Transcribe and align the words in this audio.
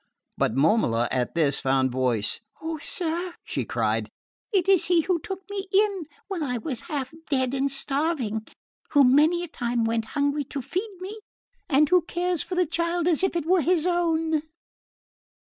But 0.35 0.55
Momola, 0.55 1.07
at 1.11 1.35
this, 1.35 1.59
found 1.59 1.91
voice. 1.91 2.39
"Oh, 2.59 2.79
sir," 2.79 3.35
she 3.43 3.65
cried, 3.65 4.09
"it 4.51 4.67
is 4.67 4.85
he 4.85 5.01
who 5.01 5.19
took 5.19 5.41
me 5.47 5.67
in 5.71 6.05
when 6.27 6.41
I 6.41 6.57
was 6.57 6.79
half 6.89 7.13
dead 7.29 7.53
and 7.53 7.69
starving, 7.69 8.47
who 8.93 9.03
many 9.03 9.43
a 9.43 9.47
time 9.47 9.83
went 9.83 10.05
hungry 10.17 10.43
to 10.45 10.61
feed 10.63 10.89
me, 11.01 11.19
and 11.69 11.87
who 11.87 12.01
cares 12.01 12.41
for 12.41 12.55
the 12.55 12.65
child 12.65 13.07
as 13.07 13.21
if 13.23 13.35
it 13.35 13.45
were 13.45 13.61
his 13.61 13.85
own!" 13.85 14.41